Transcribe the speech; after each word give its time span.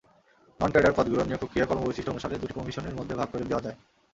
Non-cadre 0.59 0.95
পদগুলোর 0.97 1.27
নিয়োগ-প্রক্রিয়া 1.27 1.67
কর্মবৈশিষ্ট্য 1.67 2.13
অনুসারে 2.13 2.41
দুটি 2.41 2.53
কমিশনের 2.53 2.97
মধ্যে 2.99 3.17
ভাগ 3.19 3.27
করে 3.31 3.49
দেওয়া 3.49 3.65
যায়। 3.65 3.77